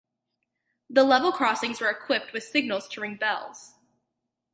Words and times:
The 0.89 1.03
level 1.03 1.31
crossings 1.31 1.79
were 1.79 1.91
equipped 1.91 2.33
with 2.33 2.41
signals 2.43 2.87
to 2.87 3.01
ring 3.01 3.17
bells. 3.17 3.75